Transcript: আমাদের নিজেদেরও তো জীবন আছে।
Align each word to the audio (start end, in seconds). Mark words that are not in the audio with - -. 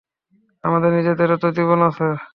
আমাদের 0.63 0.91
নিজেদেরও 0.97 1.37
তো 1.37 1.47
জীবন 1.57 1.79
আছে। 1.89 2.07